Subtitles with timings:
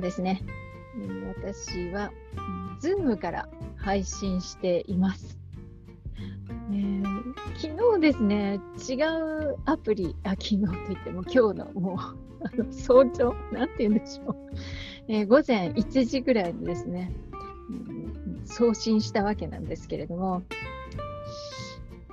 [0.00, 0.42] ですね、
[1.36, 2.12] 私は、
[2.80, 5.38] Zoom から配信しています。
[6.72, 11.96] えー、昨日ですね、違うアプリ、あ昨日といっても今日のもう
[12.44, 14.36] あの早朝、なんて言うんでしょう、
[15.08, 17.12] えー、午前1時ぐらいにですね、
[17.68, 20.42] うん、送信したわけなんですけれども、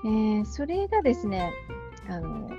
[0.05, 1.53] えー、それがですね、
[2.09, 2.49] あの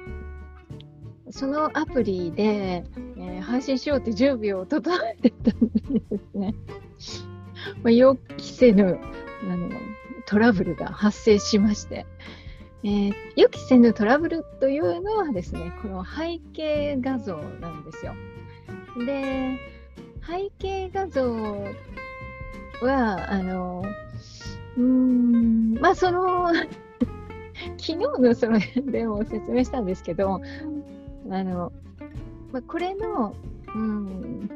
[1.30, 2.84] そのアプリで、
[3.16, 6.54] えー、配信しようって準備を整えてたんですね。
[7.82, 8.98] まあ、予期せぬ
[9.50, 9.68] あの
[10.26, 12.06] トラブルが発生しまして、
[12.84, 18.14] えー、予期せぬトラブルというのはですね、この背景画像なんですよ。
[19.04, 19.58] で、
[20.26, 21.34] 背景画像
[22.82, 23.82] は、あの、
[24.76, 26.52] うーん、まあその
[27.76, 30.40] 昨日のその辺でも説明したんですけど、
[31.30, 31.72] あの、
[32.52, 33.34] まあ、これの、
[33.74, 34.50] うん、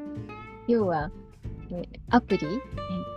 [0.69, 1.11] 要は、
[2.11, 2.47] アプリ、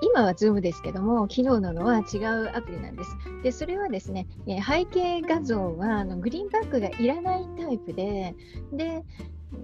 [0.01, 3.17] 今は Zoom ですけども、昨日ののは違うアプリなんです。
[3.43, 8.33] で、それはですね、背景画像はあのグリーンバックがいらないタイプで、
[8.71, 9.03] で、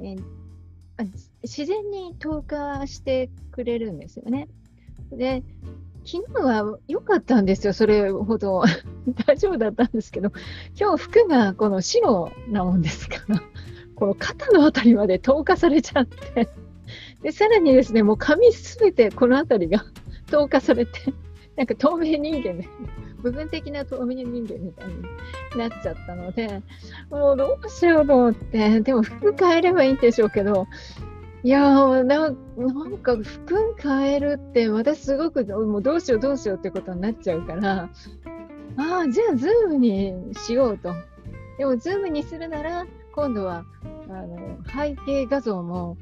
[0.03, 0.16] え
[1.44, 4.47] 自然に透過してくれるんですよね。
[5.12, 5.44] で、
[6.06, 8.64] 昨日は良かったんですよ、それほど
[9.28, 10.31] 大丈夫だったんですけど、
[10.80, 13.42] 今日服がこの白なもんですから、
[14.02, 16.49] この肩の辺りまで透過されちゃって
[17.21, 19.85] で、さらにですね、もう髪すべてこの辺りが
[20.31, 20.91] 透過されて、
[21.55, 22.67] なんか透明人間で、
[23.22, 25.03] 部分的な透明人間みたいに
[25.55, 26.63] なっちゃったので、
[27.11, 30.66] もうどうしようと思って、でも服変えればいいんでしょうけど、
[31.44, 37.88] いやーな、なんか服変えるって、私すごくもうどうしようどうしようってことになっちゃうから、
[38.77, 40.91] ああ、じゃあ Zoom にしようと。
[41.59, 43.65] でも Zoom にするなら、今度は
[44.09, 45.97] あの背景画像も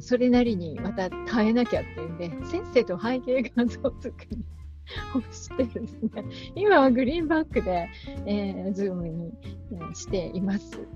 [0.00, 4.44] それなりにまた変えなきゃっていうんで、せっせと背景画像作り
[5.14, 7.88] をしてですね、 今はグリーンバックで、
[8.26, 9.32] えー、 Zoom に、
[9.72, 10.86] えー、しています。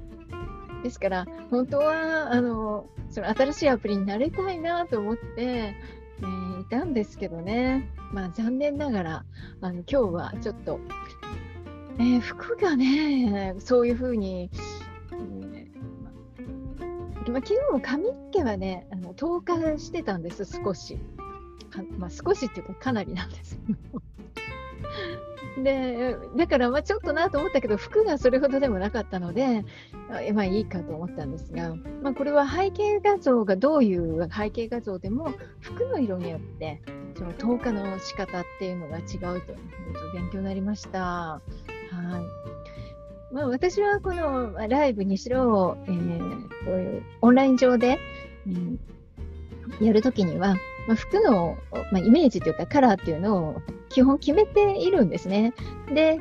[0.82, 9.24] ですから、本当はあのその新しいアプリになりたいなと思って、えー、いたんですけどね、まあ、残念ながら
[9.60, 10.78] あの今日はちょっと、
[11.98, 14.50] えー、服がね、そういうふうに、
[17.30, 20.98] まあ、昨日も髪の毛はね、あの透過してたんです、少し。
[21.98, 23.58] まあ、少しっていうか、かなりなんです
[25.62, 29.64] で、だからまあちょっとなと思ったけど、服がそれほどでもなかったので、
[30.32, 36.80] まあいいかと思ったんですが、まあ、これは背景画像がどういう背景画像でも、服の色によって、
[37.16, 39.36] その透過の仕方っていうのが違うというの
[40.14, 41.00] 勉強になりました。
[41.00, 41.40] は
[42.54, 42.57] い
[43.30, 47.98] まあ、私はこのライブにしろ、えー、こういうオンライン上で、
[48.46, 48.78] うん、
[49.80, 50.54] やるときには、
[50.86, 51.56] まあ、服の、
[51.92, 55.52] まあ、イメージというかカラーっていうのを基本決めているんですね。
[55.92, 56.18] で、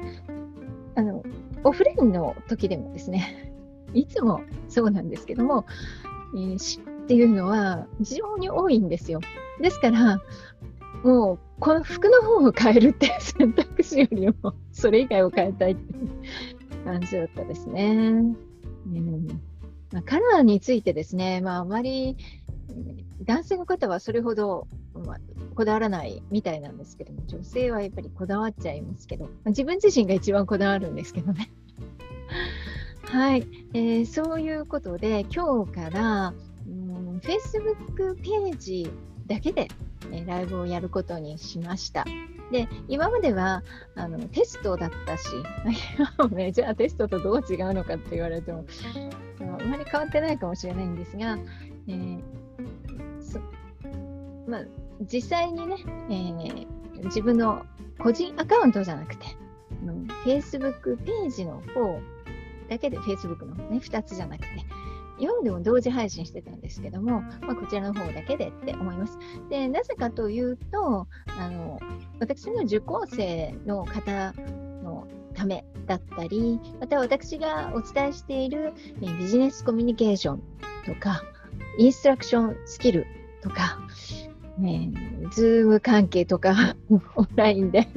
[0.96, 1.24] あの、
[1.64, 3.54] オフラインの時でもですね、
[3.94, 5.66] いつもそうなんですけども、
[6.36, 9.22] えー、死っていうのは非常に多いんですよ。
[9.62, 10.22] ですから、
[11.04, 15.94] もうこの服の方を変えるって選択肢よりもそれ以外を変えたいって
[16.84, 17.92] 感じだったですね。
[18.88, 19.28] うん
[19.92, 22.18] まあ、カラーについてですね、まあ、あまり
[23.24, 25.18] 男性の方はそれほど、まあ、
[25.56, 31.50] こだわらないみたいなんですけども、女性はやっぱりこだわっちゃいますけど、まあ、自分自身が一番こだわるんですけどね。
[33.04, 36.34] はい、えー、そういうことで、今日から、
[36.68, 38.90] うん、Facebook ページ
[39.26, 39.70] だけで、
[40.12, 42.06] え、ライブをやることにしました。
[42.52, 43.64] で、今までは
[43.96, 45.28] あのテストだったし、
[46.32, 48.66] ね、じゃあテストとどう違うのかって言われても、
[49.42, 51.38] あまり変わってないかもしれないんですが、
[51.88, 52.22] えー
[54.48, 54.62] まあ、
[55.02, 55.76] 実際にね、
[56.10, 57.66] えー、自分の
[58.00, 59.26] 個人アカウントじゃなくて、
[60.26, 62.00] Facebook ページの方
[62.70, 64.48] だけで、Facebook のね、2つじゃなくて、
[65.20, 69.18] 今までも同時配信してたんですけども、まあ、こちらの方だけでって思います。
[69.50, 71.08] で、なぜかというと、
[71.40, 71.80] あの、
[72.20, 74.34] 私の受講生の方
[74.84, 80.44] のためだったり、また私がお伝えしている、ビジネスコミュニケーション
[80.86, 81.24] とか、
[81.78, 83.08] インストラクションスキル
[83.42, 83.80] とか、
[84.58, 84.92] ね、
[85.32, 86.76] ズーム関係とか、
[87.16, 87.88] オンラインで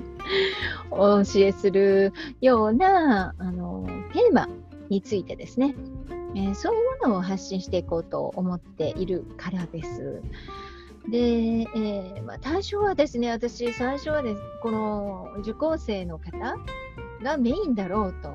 [0.90, 4.48] お教えするようなあのテーマ
[4.88, 5.74] についてですね、
[6.34, 10.22] えー、そういうものを発信していこうと思っているからです。
[11.08, 16.56] で、えー、まあ、対象はですね、私、最初はです、この受講生の方
[17.22, 18.34] がメインだろうと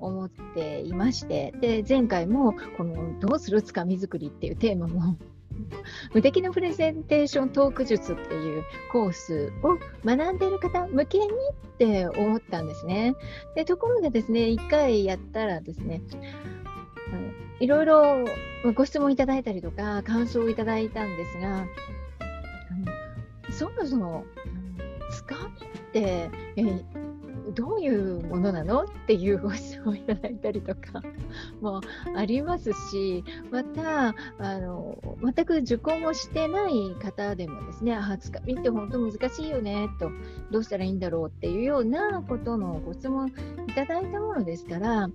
[0.00, 5.16] 思っていまして、で、前回も、この、どうするつかみ作りっていうテーマも
[6.14, 11.30] 無敵のプレゼンテーショントーク術っていうコースを学んでいる方向けにっ
[11.78, 13.14] て思ったんですね。
[13.54, 16.02] でところがですね、1回やったらですね、
[17.60, 18.24] いろいろ
[18.74, 21.66] ご質問いただいたりとか、感想をいただいたんですが、
[23.50, 24.24] そもそも、
[25.10, 26.84] つかみって、え
[27.54, 28.82] どういうものなの？
[28.82, 31.02] っていうご質問をいただいたりとか
[31.60, 31.80] も
[32.16, 40.10] ありますし、また、あの全く受講もしてない方でもですね、あ、つかみって本当難しいよねと、
[40.50, 43.32] どうしたらいいんだろうっていうようなことのご質問い
[43.72, 45.08] ただいたものですから、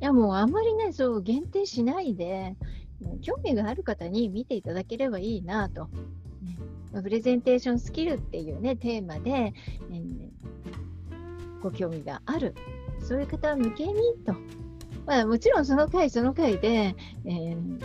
[0.00, 2.56] いやもうあんまりね、そう限定しないで、
[3.22, 5.88] 興味がある方に見ていただければいいなと。
[7.02, 10.30] プレゼンテーションスキルっていうね、テーマで、えー、
[11.62, 12.54] ご興味がある、
[13.00, 13.94] そういう方向けに
[14.24, 14.34] と。
[15.04, 17.80] まあ、もちろんその回その回で、えー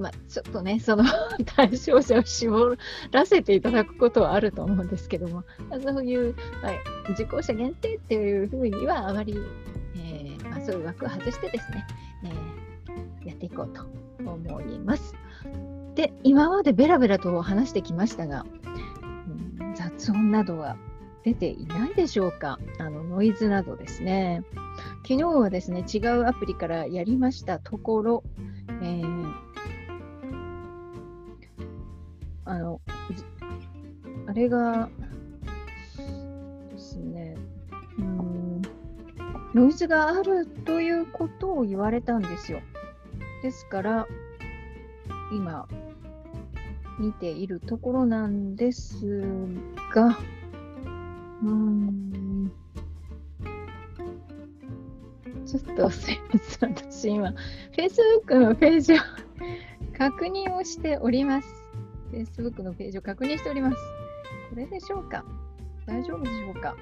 [0.00, 1.04] まあ、ちょっとね、その
[1.44, 2.76] 対象者を絞
[3.12, 5.44] らせていただくことはあると思うんですけども、
[5.82, 6.78] そういう、はい、
[7.12, 9.36] 受講者限定っていうふうにはあまり、
[10.64, 11.86] そういう枠を外してですね、
[12.24, 13.86] えー、やっていこうと
[14.24, 15.14] 思います。
[15.94, 18.46] で、今までベラベラと話してきましたが、
[19.74, 20.76] 雑音などは
[21.24, 22.58] 出ていないでしょうか？
[22.78, 24.42] あのノイズなどですね。
[25.02, 28.24] 昨日はですね、違うアプリからやりましたところ、
[28.82, 29.34] えー、
[32.44, 32.80] あの、
[34.26, 34.88] あれが
[39.54, 42.60] ノイズがあるということを言われたんですよ。
[43.42, 44.06] ですから、
[45.32, 45.66] 今、
[46.98, 49.06] 見ているところなんです
[49.92, 50.18] が、
[51.42, 52.52] うん。
[55.46, 56.70] ちょっとすいません。
[56.70, 57.34] 私今、
[57.72, 58.96] Facebook のページを
[59.96, 61.48] 確認をしております。
[62.12, 63.76] Facebook のページを確認しております。
[64.50, 65.24] これでしょうか？
[65.86, 66.76] 大丈夫でしょうか、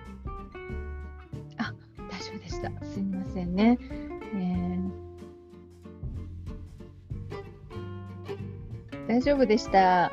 [2.48, 2.70] した。
[2.84, 3.78] すいませんね。
[4.34, 10.10] えー、大丈夫でした。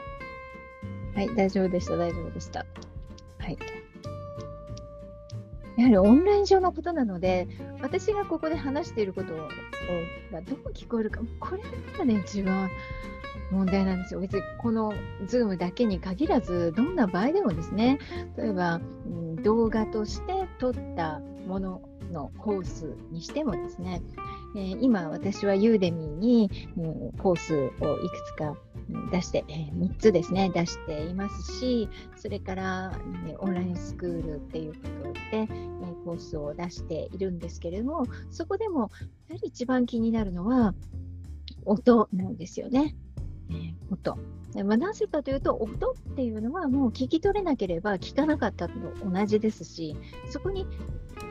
[1.16, 1.96] はい、大丈夫でした。
[1.96, 2.66] 大丈夫でした。
[3.40, 3.58] はい。
[5.78, 7.48] やはりオンライン上のことなので、
[7.82, 11.64] 私がここで話していることがどう聞こえるか、これ
[11.98, 12.70] がね、一番
[13.52, 14.20] 問題なんですよ。
[14.20, 14.94] 別にこの
[15.28, 18.00] Zoom だけに限らず、どんな場合でもですね、
[18.38, 21.82] 例えば、うん、動画として撮ったもの
[22.16, 24.02] のコースにしてもですね、
[24.56, 28.56] えー、今私はユーデミーに、うん、コースをいくつか
[29.12, 32.90] 出して、えー、3つですね、出していますし、それから、
[33.26, 38.92] ね、オンラインスクールっていうことで、えー、コースを出しているんですけれども、そこでも、
[39.28, 40.74] やはり一番気になるのは、
[41.66, 42.96] 音なんですよね。
[43.50, 44.18] えー、音。
[44.64, 48.74] まあ、なぜかというと、音っていうのはもう聞き取れなければ聞かなかったと
[49.04, 49.98] 同じですし、
[50.30, 50.66] そこに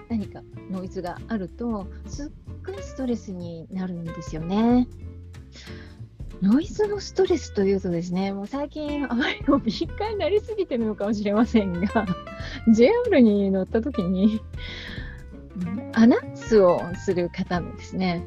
[0.08, 2.30] 何かノイズがあると、すっ
[2.64, 4.88] ごいストレスになるんですよね。
[6.42, 12.06] ノイズのストレスというとですね、もう最近あまりも敏感になりすぎてるのかもしれませんが、
[12.74, 14.40] JR に乗った時に、
[15.92, 18.26] アナウンスをする方のですね、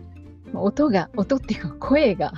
[0.53, 2.33] 音が、音っていうか声が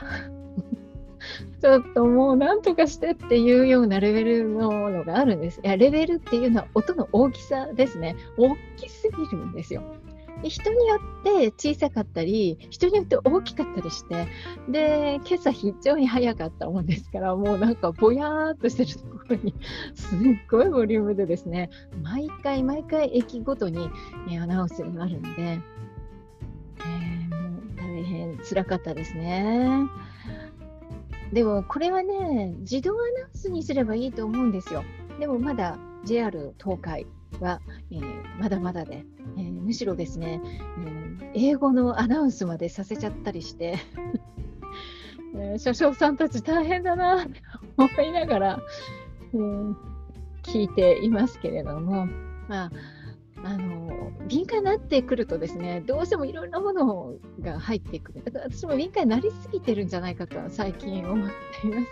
[1.61, 5.59] ちょっともうなんとかしてっていうようなレベルのものがあるんです。
[5.63, 8.15] いや、レベルっていうのは音の大きさですね。
[8.37, 9.83] 大きすぎるんですよ。
[10.41, 14.27] で人によって小さかったり、人によって大きかったりして、
[14.69, 19.53] で、今朝非常に早かったもんですから、もうなんかぼやーっとしてるところに、
[19.95, 21.69] すっごいボリュームでですね、
[22.03, 23.89] 毎回毎回駅ごとに、
[24.41, 29.89] アナウンスがあるんで、えー、もう大変辛かったですね。
[31.33, 34.83] でもこれはね、自動アナウンスにすればいいと思うんですよ。
[35.19, 37.05] でもまだ JR 東海
[37.39, 39.05] は、えー、まだまだで、
[39.37, 40.41] えー、むしろですね、
[41.33, 43.77] えー、英語のアナウンスまでさせちゃったりして
[45.35, 47.41] えー、車掌さんたち大変だなって
[47.77, 48.59] 思いながら、
[49.33, 49.75] えー、
[50.41, 52.07] 聞いていますけれども、
[52.47, 52.71] まあ、
[53.43, 53.78] あの
[54.29, 61.29] 敏感になってくるとですねどうしてもいろんなものが入ってくるだから私も敏感になりすぎてるんじゃないかと最近思っ
[61.61, 61.87] ています。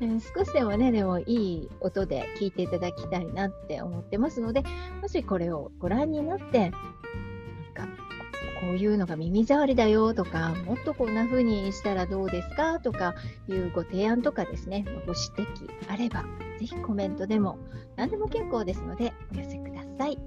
[0.00, 4.62] えー、少しでもね、でもいい音で聞いていただきたいなって思ってますので、
[5.02, 6.70] もしこれをご覧になって、
[7.74, 7.88] なんか、
[8.60, 13.14] こういうのが耳障りだよとか、もっとこんな風にしたらどうですかとか
[13.48, 16.24] いうご提案とかですね、ご指摘あれば、
[16.60, 17.58] ぜひコメントでも
[17.96, 20.18] 何でも結構ですのでお寄せください。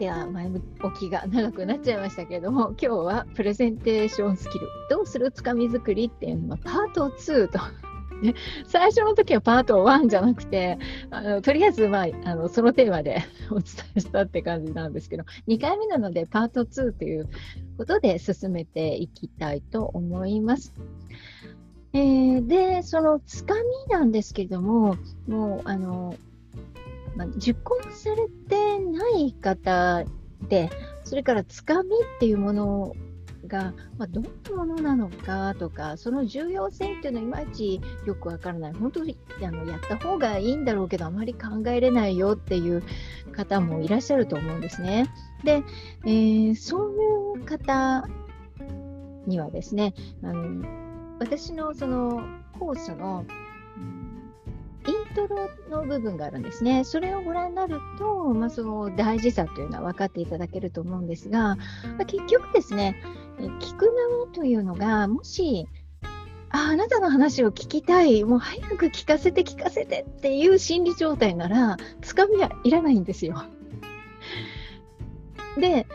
[0.00, 7.58] では前置きが長くなっちゃいましたけれども、今日はプレゼンテーションスキル、どうするつかみ作りっていうのはパート2と。
[8.24, 8.34] ね、
[8.66, 10.78] 最初の時はパート1じゃなくて、
[11.10, 13.64] あのとりあえず、まあ、あのそのテーマで お伝
[13.96, 17.28] えしたって感じなんですけど、2回目なのでパート2という
[17.76, 20.72] ことで進めていきたいと思います。
[21.92, 26.14] えー、で、そのつかみなんですけども、もう、あの、
[27.16, 30.04] まあ、受講されてない方
[30.48, 30.70] で、
[31.04, 32.94] それからつかみっていうもの
[33.46, 38.72] が、まあ、どんなものなのかとか、その重要性っていうのはいまいちよくわからない。
[38.72, 42.82] 本当にあのやった方がいいんだろうけど、あまり考えれないよっていう
[43.32, 45.12] 方もいらっしゃると思うんですね。
[45.44, 45.62] で、
[46.04, 48.06] えー、そういう方
[49.26, 50.66] にはですね、あの
[51.18, 52.22] 私のその
[52.58, 53.24] コースの、
[55.14, 56.84] トロの部分があるんですね。
[56.84, 61.56] それをご覧になると、まあ、その大事さというのは分かっていただけると思うんですが、ま
[62.02, 63.02] あ、結局ですね、
[63.38, 65.68] 聞く側というのが、もし、
[66.52, 73.44] ああなたの話を聞きたい、もう早く聞かせて聞かせてっていう心理状態なら、つかみはいらないんですよ。
[75.58, 75.86] で、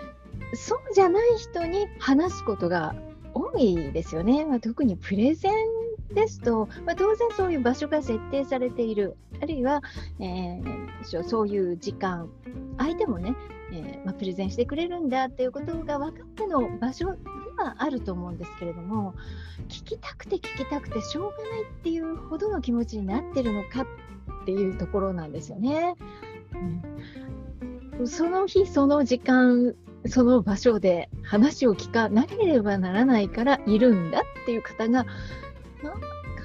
[0.54, 2.96] そうじゃない人に話すことが
[3.34, 4.46] 多いですよね。
[4.46, 5.54] まあ、特にプレゼン
[6.16, 9.82] ですと、まあ、当然そういう場所が設定されている、あるいは、
[10.20, 12.30] えー、そういう時間、
[12.78, 13.36] 相手もね、
[13.72, 17.18] えー、まあ、プレゼンしてくれるんだっていうことが分かっての場所で
[17.58, 19.14] はあると思うんですけれども、
[19.68, 25.96] 聞きたくて聞きたくてしょうがないっていうほどの気持ちになってるのかっていうところなんですよね。
[28.00, 29.76] うん、その日その時間
[30.08, 35.06] その場所で話を聞かなければならないからいるんだっていう方が、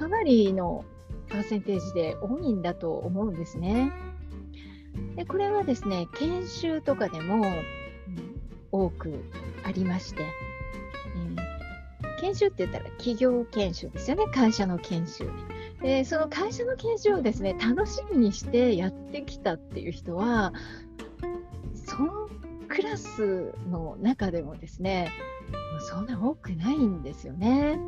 [0.01, 0.87] かなりの
[1.29, 3.93] パーセンテージで多いんだと思うんですね。
[5.15, 8.41] でこれはですね、研修とかでも、うん、
[8.73, 9.23] 多く
[9.63, 15.29] ありまして、えー、研修って言ったら企業研修ですよね、会社の研修。
[15.83, 20.55] でその会社の研修をですね、楽しみにしてやってきたっていう人は、
[21.75, 22.31] その
[22.69, 25.11] クラスの中でもですね、
[25.91, 27.79] そんな多くないんですよね。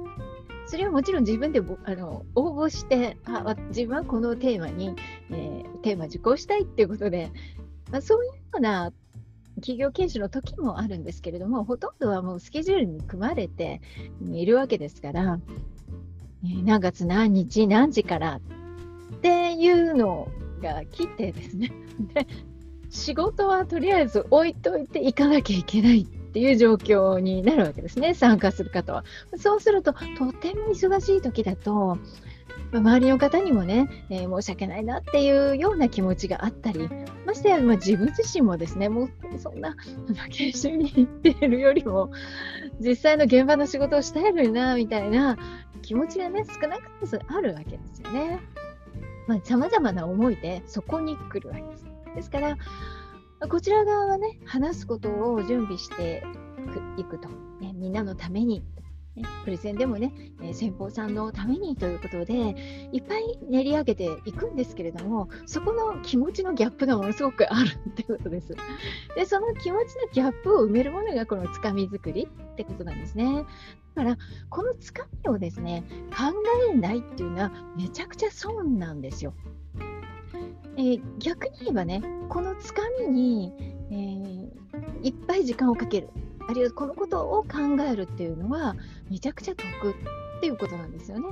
[0.72, 4.96] それはもちろん自分であの応募してあ、自分はこのテーマに、
[5.30, 7.30] えー、テーマ受講したいっていうことで、
[7.90, 8.90] まあ、そういうような
[9.56, 13.82] 企業研修の時もあるんですけれども、ほとんどはもうスケジュールに組まれて
[14.32, 15.40] いるわけですから、
[16.42, 20.28] えー、何月何日何時からっていうの
[20.62, 21.70] が来てですね、
[22.14, 22.26] で
[22.88, 26.06] 仕事はとりあえず置いといていかなきゃいけない。
[26.32, 29.04] っていう状況になるわけですね、参加する方は。
[29.36, 31.98] そうすると、とても忙しい時だと、
[32.72, 36.88] 周りの方にもね、えー、申し訳ないなっていうような気持ちがあったり、
[37.26, 39.76] ましてや、まあ、自分自身もですね、もうそんな
[40.30, 42.10] 研修に行っているよりも、
[42.80, 45.36] 実際の現場の仕事をしたいのにな、みたいな
[45.82, 48.40] 気持ちがね、少なくともあるわけですよね。
[49.28, 51.86] まあ、様々な思いでそこに来るわけです。
[52.14, 52.56] ですから、
[53.48, 56.22] こちら側はね、話すことを準備して
[56.96, 57.28] いくと、
[57.60, 58.62] ね、みんなのために、
[59.16, 68.54] ね、プレゼンでもね、え先方さんのためにということで、いっぱい練り上げていくんですけれども、そこの気持ちのギャップがものすごくあるってことです。
[69.16, 73.44] で、その気持ちのギャップを埋めるものがこのつかみ作りってことなんですね。
[73.94, 74.16] だから、
[74.48, 76.32] このつかみをですね、考
[76.70, 79.34] えないっていうのはめちゃくちゃ損なんですよ。
[80.76, 83.52] えー、逆に言えばね、このつかみに、
[83.90, 84.50] えー、
[85.02, 86.08] いっぱい時間をかける、
[86.48, 88.74] あるいはこのことを考えるっていうのは、
[89.10, 89.94] めちゃくちゃ得っ
[90.40, 91.26] ていうことなんですよね。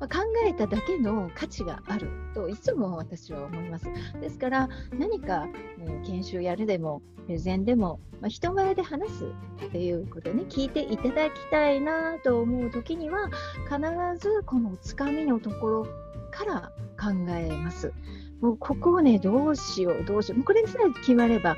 [0.00, 3.86] まあ、考えただけの価値があるといつも私は思います。
[4.20, 5.48] ですから何か、
[5.80, 9.24] え、研修やるでもプレゼンでも、まあ、人前で話す
[9.66, 13.28] っていうことね聞いていただきたいなと思う時には
[13.64, 13.78] 必
[14.18, 15.86] ずこのつかみのところ
[16.30, 17.92] から考えます。
[18.40, 20.44] もうここをね、どうしよう、どうしようもう。
[20.44, 21.56] これさえ決まれば、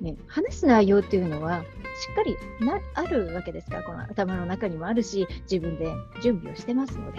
[0.00, 1.64] ね、話す内容っていうのは、し
[2.12, 7.18] っかりなあるわけですから、この頭の中にもあるし、自分で準備をしてますので。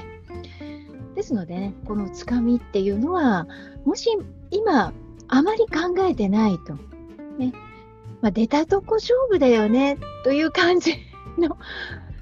[1.16, 3.48] ですのでね、このつかみっていうのは、
[3.86, 4.10] もし
[4.50, 4.94] 今、
[5.28, 6.74] あまり考えてないと、
[7.38, 7.54] ね、
[8.22, 10.96] まあ、出たとこ勝負だよね、という感じ
[11.38, 11.58] の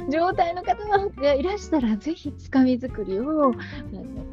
[0.09, 0.87] 状態の方
[1.21, 3.53] がいらしたら、ぜひつかみ作りを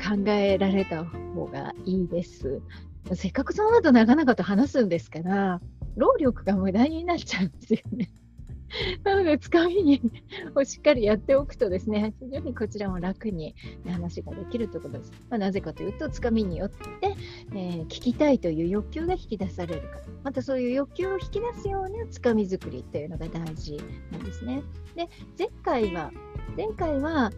[0.07, 2.61] 考えられた方がいいです。
[3.15, 5.61] せっかくその後長々と話すんですから、
[5.97, 8.11] 労力が無駄になっちゃうんですよね。
[9.05, 10.01] なので、つかみに
[10.55, 13.55] をしっかりやっておくとですね、非常にこちらも楽に
[13.87, 15.13] 話ができるということです。
[15.31, 16.77] まあ、なぜかというと、つかみによって、
[17.55, 23.77] えー、聞きたいという欲求が引き出されるから、またそういう欲求を引き出すようなつかみ作りというのが大事
[24.11, 24.63] なんですね。
[24.95, 25.09] で、
[25.39, 26.13] 前回は、
[26.57, 27.31] 前回は、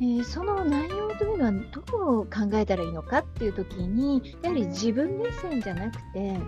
[0.00, 6.38] えー、その内容というのはどう考えたらいいのかっていう時にやはり自分目線じゃなくて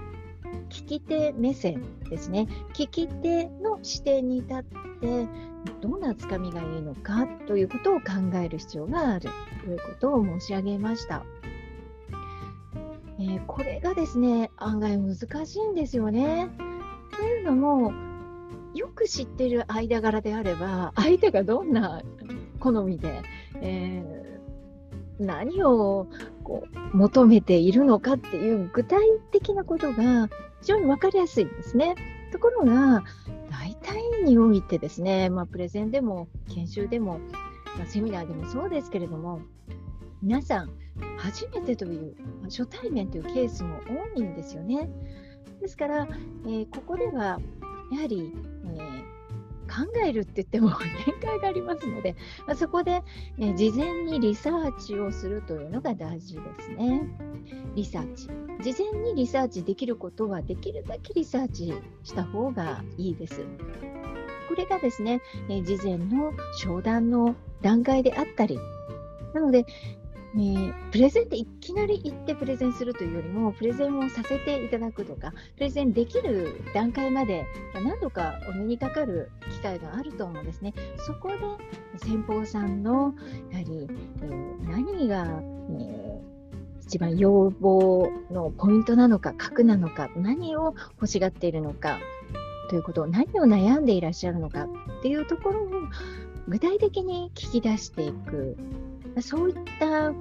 [0.68, 2.46] 聞き手目線ですね。
[2.74, 4.62] 聞き手の視点に立っ
[5.00, 5.28] て、
[5.80, 9.28] どんなつかみがいいのかということを考える必要がある
[9.64, 11.24] ということを申し上げました。
[13.18, 16.50] えー、これがですね、案外難しいんですよね。
[17.16, 17.92] というのも、
[18.74, 22.02] よく知っている間柄であれば、相手がどんな
[22.58, 23.22] 好みで、
[23.60, 26.08] えー、何を
[26.44, 29.00] こう求めているのかっていう具体
[29.32, 30.28] 的なことが
[30.60, 31.94] 非常に分かりやすいんですね。
[32.32, 33.04] ところが、
[33.50, 37.20] 大体においてですね、まあ、プレゼンでも研修でも、
[37.78, 39.40] まあ、セミナーでもそうですけれども、
[40.22, 40.70] 皆さん、
[41.18, 43.80] 初めてという、初対面というケースも
[44.14, 44.90] 多いんですよね。
[45.60, 46.08] ですから、
[46.44, 47.40] えー、ここでは
[47.92, 48.32] やはり、
[49.76, 50.70] 考えるって言っても
[51.04, 52.16] 限界がありますので、
[52.46, 53.02] まあ、そこで、
[53.38, 57.06] え、事前にリサーチをするというのが大事ですね。
[57.74, 58.28] リサーチ。
[58.62, 63.44] 事前にリサーチできることはできるだけリサーチした方がいいです。
[64.48, 68.58] これがですね、事前の商談の段階であったり、
[69.34, 69.66] なので、
[70.36, 80.74] えー、プレゼンっていきなり行ってプレゼンするというよりも、プレゼンをさせていただくとか、プレゼンできる段階まで何度かお目にかかる機会があると思うんですね。
[80.98, 81.36] そこで
[81.98, 83.14] 先方さんの
[83.50, 83.88] やはり、
[84.22, 85.24] えー、何が、
[85.70, 86.36] えー
[86.86, 91.98] 一番要望のポイントなのか、核なのか、何を欲しがっているのか、
[92.70, 94.66] ということを、何を悩んでいらっしゃるのか
[94.98, 95.68] っていうところを
[96.46, 98.56] 具体的に聞き出していく。
[99.22, 100.12] そういった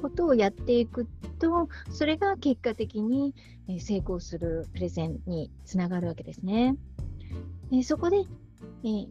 [0.00, 1.06] ことをやっていく
[1.38, 3.34] と、それが結果的に
[3.80, 6.76] 成功するプレゼンにつながるわけですね。
[7.82, 8.18] そこで、
[8.84, 9.06] え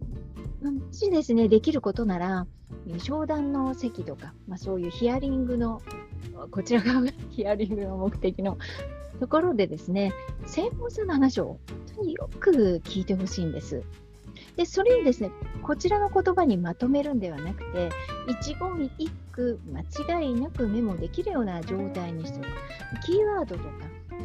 [0.64, 2.48] もしですね、できることなら、
[2.98, 5.82] 商談の席とか、まあ、そういうヒアリングの、
[6.52, 8.58] こちら側が ヒアリングの目的の
[9.20, 10.14] ところでですね、
[10.46, 11.60] 専門さんの話を本
[11.98, 13.84] 当によく聞いてほしいんです。
[14.56, 15.32] で、それにですね、
[15.62, 17.90] こちらの言葉にまとめるんではなくて、
[18.28, 19.82] 一言一句間
[20.22, 23.06] 違いなくメモできるような状態にしておく。
[23.06, 23.70] キーワードとか、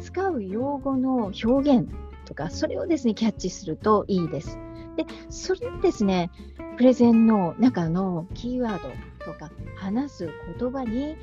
[0.01, 1.89] 使う用語の表現
[2.25, 4.57] とか、それをですね、キャッチするといいです。
[4.95, 6.31] で、それですね、
[6.77, 8.89] プレゼンの中のキーワード
[9.25, 11.17] とか話す言葉に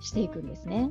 [0.00, 0.90] していくんですね。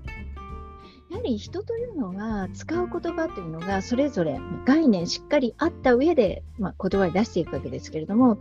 [1.10, 8.38] やはり人というのは使う言葉というのがそれぞれ概念しっかりあった上で、まあ、言葉に出していくわけですけれども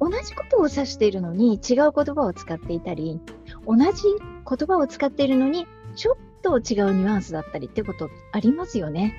[0.00, 1.60] 同じことを指しているのに違う
[1.94, 3.20] 言葉を使っていたり
[3.66, 4.02] 同じ
[4.48, 9.14] 言葉を使っているのにちょっと違うニュアンスだったりってことありますよね。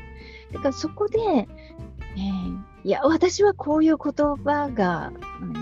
[0.54, 5.12] だからそこで、えー、いや私はこういう言葉が、
[5.42, 5.54] うん、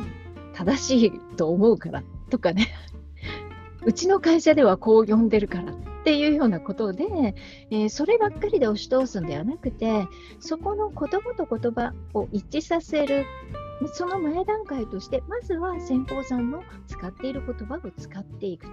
[0.54, 2.68] 正しいと思うからとかね
[3.84, 7.34] うちの会社ではこう呼んでるからっていうようなことで、
[7.72, 10.08] えー、そればっかりで押し通すんではなくて
[10.40, 13.26] そこの言葉と言葉を一致させる
[13.94, 18.68] その前段階としてまずは先方さんの使っている言葉を使っていく。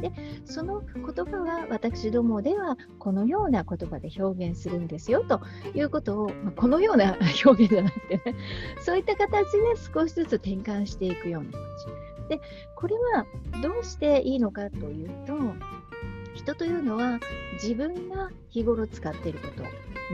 [0.00, 0.12] で
[0.44, 5.40] その言葉は私どもではこのような言葉で表現するんですよと
[5.74, 8.36] いうことを、まあ、このような 表現じゃなくてね
[8.80, 9.58] そういった形で
[9.94, 11.60] 少しずつ転換していくような感
[12.28, 12.36] じ。
[12.36, 12.40] で
[12.74, 13.26] これは
[13.62, 15.34] どうしていいのかというと
[16.36, 17.18] 人というのは
[17.54, 19.62] 自分が日頃使っていること、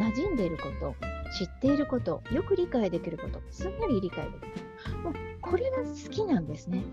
[0.01, 0.95] 馴染んでいること、
[1.39, 4.99] 知っていること、よく理解できること、すんなり理解できる。
[5.03, 6.85] もうこれが好きなんですね。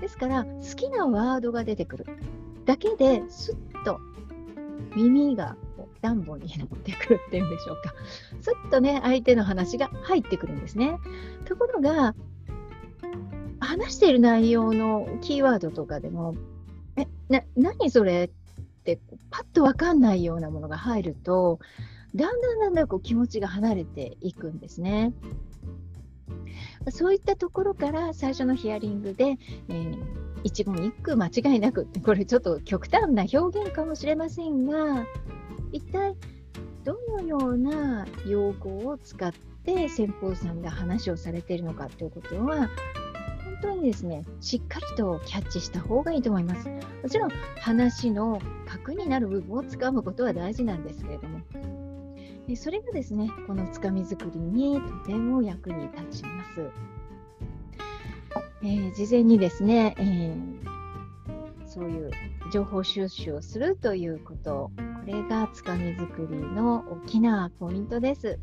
[0.00, 2.06] ですから、好きなワードが出てくる
[2.64, 4.00] だけですっと
[4.96, 5.56] 耳が
[6.00, 7.94] 暖房になってくるっていうんでしょうか。
[8.40, 10.98] すっとね、相手の話が入ってくるんですね。
[11.46, 12.14] ところが、
[13.60, 16.34] 話している内容のキーワードとかでも、
[16.96, 21.58] え、な、何それってパッと分かんないようなものが入ると
[22.14, 25.12] だんだんだんだんこう気持ちが離れていくんですね。
[26.90, 29.96] そういったところから最初のヒアリングで、えー、
[30.44, 35.06] 一言一句間違いなくこれちょっと極端な表現かもしれませんが
[35.72, 36.14] 一体
[36.84, 39.32] どのような用語を使っ
[39.64, 42.68] て先方さんが話をされているのかということは
[43.44, 46.68] 本当にですね、しっかりとキャッチした方がいいと思います。
[46.68, 51.40] もちろん話の核になる部分をつかむことは大事なんですけれども、
[52.46, 56.70] でそれがですね、このつかみ作りにとても役に立ちます。
[58.62, 62.10] えー、事前にですね、えー、そういう
[62.52, 68.38] 情報収集をするということ、これがつかみ作りの大きなポイントです。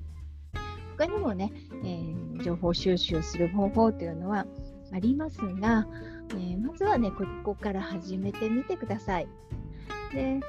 [0.98, 1.52] 他にもね、
[1.84, 4.48] えー、情報収集する方法というのは
[4.92, 5.88] ありますが、
[6.38, 9.28] えまずはね、ここから始めてみてください。
[10.14, 10.40] で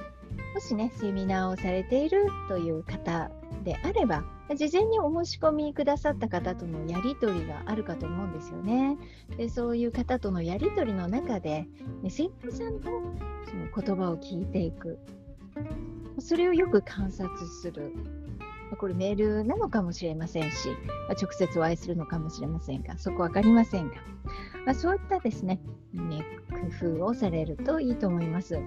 [0.55, 3.31] もしね、セミナーをされているという方
[3.63, 8.99] であれば、事前にお申し込みくださった方とのやり取りがあるかと思うんですよね。
[9.37, 11.67] でそういう方とのやり取りの中で、
[12.03, 14.99] ね、先輩さんのその言葉を聞いていく。
[16.19, 17.93] それをよく観察する。
[18.79, 20.71] これメールなのかもしれませんし、
[21.21, 23.95] 直接お会いするのかもしれませんが、そこ分かりませんが、
[24.65, 25.61] まあ、そういったですね、
[25.93, 26.25] ね、
[26.81, 28.59] 工夫をされるといいと思います。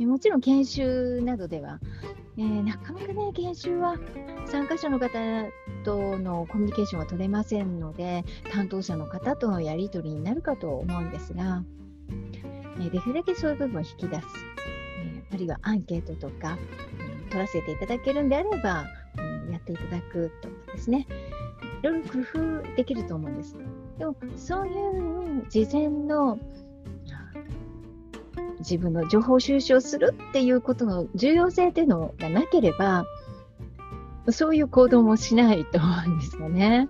[0.00, 1.78] もちろん研修などでは、
[2.36, 3.96] えー、なかなかね、研修は
[4.46, 5.10] 参加者の方
[5.84, 11.62] とのコミュニケーションは取れませんので、担当者の方とのやり取りになるかと思うんですが、
[12.78, 14.26] えー、できるだけそういう部分を引き出す、
[15.04, 16.58] えー、あるいはアンケートとか、
[17.22, 18.84] うん、取らせていただけるんであれば、
[19.16, 21.06] うん、やっていただくとかですね、
[21.82, 23.56] いろいろ工夫できると思うんです。
[23.98, 26.38] でも、そういう事前の
[28.64, 33.04] 自分の情報収集をするっていうことの重要性っていうのがなければ、
[34.30, 36.88] そういう行動もしないと思うんですよね。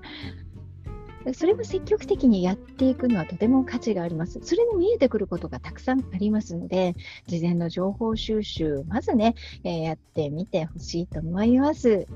[1.32, 4.40] それを積極的にやっていくのはとても価値があります。
[4.42, 6.94] それで見えてくることがたくさんありますので、
[7.26, 9.34] 事前の情報収集、まずね、
[9.64, 12.06] え、やってみてほしいと思います。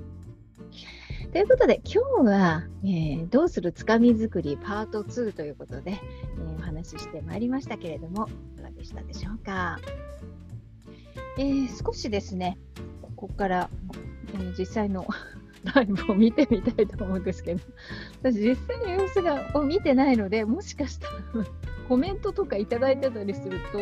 [1.32, 8.28] ということで、今日は、えー、どうするつかみ作りパート2ということで、えー、お話ししてまいりましたけれども、
[8.68, 9.78] がでしたでしょうか。
[11.38, 12.58] えー、少しですね、
[13.02, 13.70] ここから、
[14.34, 15.06] え実際の
[15.74, 17.60] ライブを見てみたいと思うんですけど、
[18.22, 21.12] 私実際の様子がを見てないので、もしかしたら
[21.88, 23.78] コメントとかいただいてたりすると、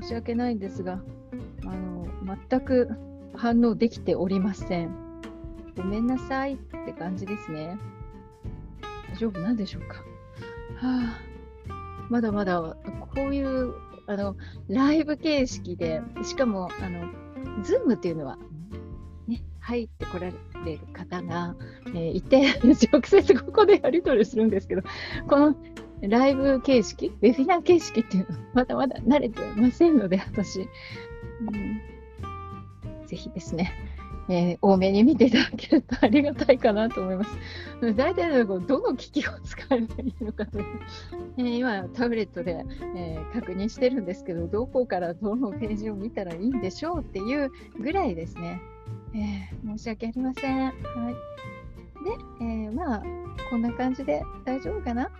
[0.00, 1.02] 申し訳ないんですが、
[1.64, 2.06] あの
[2.48, 2.90] 全く
[3.34, 4.94] 反応できておりません。
[5.76, 7.78] ごめんなさいって感じですね。
[9.12, 9.96] 大丈夫なんでしょうか。
[10.76, 11.29] はあ、
[12.10, 12.76] まだまだ
[13.14, 13.74] こういう
[14.06, 14.36] あの
[14.68, 17.08] ライブ形式で、しかもあの
[17.62, 18.36] Zoom っていうのは、
[19.28, 20.32] ね、入ってこられ
[20.64, 21.54] てる方が、
[21.88, 22.58] えー、いて、
[22.92, 24.82] 直接ここでやり取りするんですけど、
[25.28, 25.56] この
[26.02, 30.64] ライブ形式、ウェビナー形式っていうのはまだまだ慣れてませんので、私、う
[33.02, 33.72] ん、ぜひですね、
[34.30, 37.30] えー、多めに見ていただけるとありがたいかなと思います。
[37.96, 40.64] 大体のどの機器を使えばいいのかという、
[41.38, 42.64] えー、今、タブレットで、
[42.94, 48.60] えー、確認してるんですけど、どこからどのページを見たらいいんでしょうっていうぐらいですね。
[49.14, 50.66] え申し訳ありません。
[50.66, 50.74] はい、
[52.38, 53.02] で、えまあ、
[53.50, 55.10] こんな感じで大丈夫かな、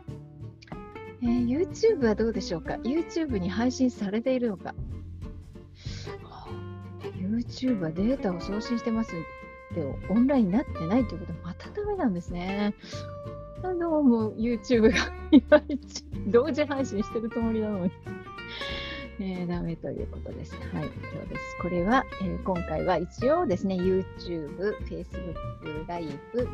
[1.22, 4.74] え YouTube はどうでしょうか ?YouTube に配信されているのか？
[7.40, 9.12] YouTube はデータを送信してます
[9.74, 12.74] でオンラインになってないということはまたダメなんですね。
[13.62, 14.96] どうも YouTube が
[15.30, 17.92] いまいち同時配信してるつもりなのに
[19.20, 20.54] えー、ダメということです。
[20.54, 21.56] はい、そうです。
[21.60, 26.48] これは、えー、今回は一応ですね、YouTube、Facebook ライブ、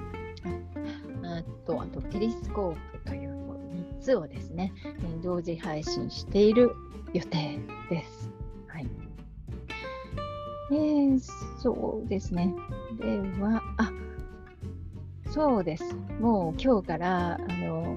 [1.22, 6.72] あと、あと、ペリスコープという3つをですね、えー、同時配信している
[7.12, 8.35] 予定です。
[10.70, 11.20] えー、
[11.58, 12.54] そうですね。
[12.98, 13.92] では、あ
[15.30, 15.94] そうです。
[16.20, 17.96] もう今日から、あの、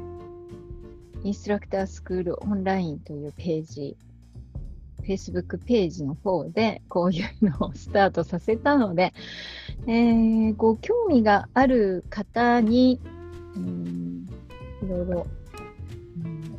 [1.23, 3.97] インストラクタースクールオンラインというページ、
[5.03, 9.13] Facebook ページの方でこういうのをスタートさせたので、
[9.87, 12.99] えー、ご興味がある方に、
[13.55, 14.27] うん、
[14.83, 15.27] いろいろ、
[16.23, 16.57] うん、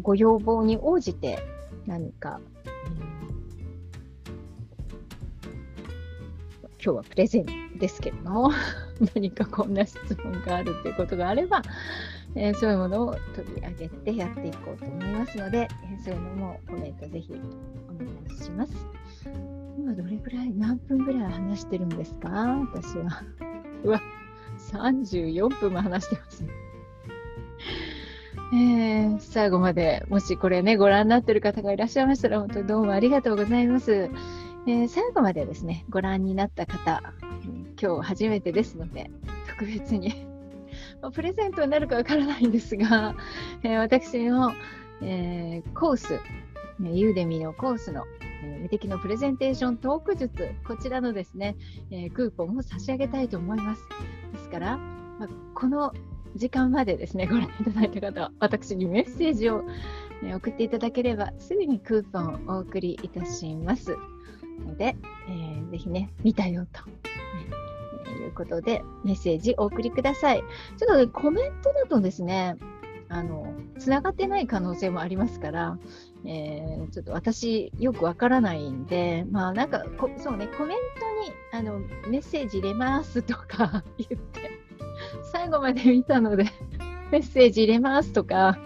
[0.00, 1.40] ご要望に応じて
[1.86, 2.40] 何か
[6.82, 8.50] 今日はプレゼンですけれども、
[9.14, 11.60] 何かこんな質問があるということがあれば、
[12.34, 17.36] えー、そういうものを取り上げてやっていこうと思いますので、えー、そういうのもコメントぜひお
[17.98, 18.72] 願いします。
[19.78, 22.28] 今どれぐらい、何分ぐらい話してるんですか？
[22.72, 23.22] 私は。
[23.84, 24.00] うわ、
[24.72, 26.50] 34分も話してますね。
[28.52, 34.10] えー、最後まで、もしこれね、ご覧になってる方がいらっしゃいましたら、本当にどうもありがとうございます。
[34.66, 37.02] えー、最後までですね、ご覧になった方、
[37.80, 39.10] 今日初めてですので、
[39.48, 40.26] 特別に
[41.12, 43.14] プレゼントになるかわからないんですが、
[43.62, 44.52] えー、私の、
[45.02, 46.20] えー、コース、
[46.80, 48.04] ユーデミのコースの
[48.42, 51.56] えー、無敵のプレゼンテーショントーク術、こちらのですね、
[51.90, 53.82] え、クーポンを差し上げたいと思います。
[54.32, 54.78] ですから、
[55.18, 55.92] ま、この
[56.36, 59.62] 時間までですね、ご覧いただいた方は、私にメッセージを、
[60.22, 63.96] ね、送っていただければ、すぐにクーポンをお送りいたします。
[64.60, 64.96] ので、
[65.28, 66.94] えー、ぜひね、見たよと、ね、
[68.24, 70.42] いうことで、メッセージお送りください。
[70.76, 72.56] ちょっと、ね、コメントだとですね、
[73.08, 75.78] あの、つながってない可能性もありますから、
[76.24, 79.84] えー、ちょっと私、よくわからないんで、まあなんか
[80.18, 84.50] そうね、コメントにあのメッセージ入れますとか 言って、
[85.32, 86.44] 最後まで見たので
[87.10, 88.58] メッセージ入れますとか、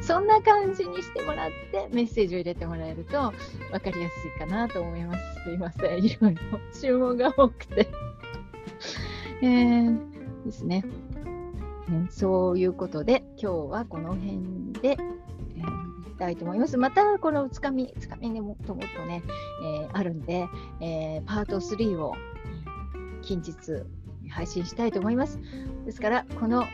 [0.00, 3.32] そんな感じにしてもらってメッセージを入れてもらえると
[3.70, 5.42] 分かりやすいかなと思います。
[5.44, 6.04] すいません。
[6.04, 6.40] いろいろ
[6.80, 7.88] 注文が多くて
[9.42, 10.84] えー、ですね。
[12.08, 14.96] そういうことで、今日はこの辺で、
[15.56, 16.76] えー、いきたいと思います。
[16.76, 19.22] また、このつかみ、つかみでもっともっとね、
[19.64, 20.46] えー、あるんで、
[20.80, 22.14] えー、パート3を
[23.22, 23.84] 近日
[24.30, 25.40] 配信したいと思います。
[25.84, 26.64] ですから、この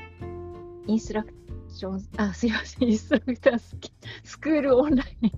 [0.86, 1.32] インストラク
[1.76, 3.76] ション、あ、すいません、インストラクタース
[4.24, 5.32] スクールオンライン。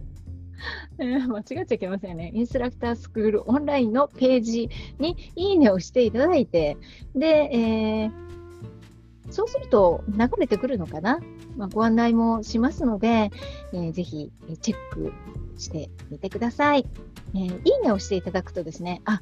[0.98, 2.32] えー、間違っちゃいけませんね。
[2.34, 6.76] インストラクタースクールオンラインのページにいいねをしていただいて、
[7.14, 8.12] で、えー、
[9.30, 11.20] そうすると流れてくるのかな、
[11.58, 13.30] まあ、ご案内もしますので、
[13.72, 14.30] えー、ぜひ
[14.62, 15.12] チェック
[15.58, 16.86] してみてください。
[17.34, 19.20] えー、いいねをしていただくとですね、あ、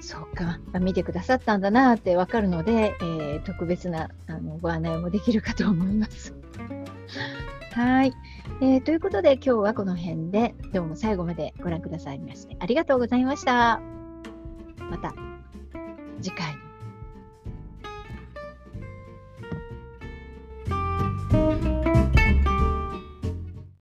[0.00, 6.34] そうか、見てくださったんだなってわかるので、えー、特別なあのご案内もできるかと思います。
[7.72, 8.12] はい、
[8.60, 13.80] えー、ということで今日はこの辺でどうも最後までご覧くださいましてありがとうございました。
[14.90, 15.14] また
[16.22, 16.65] 次回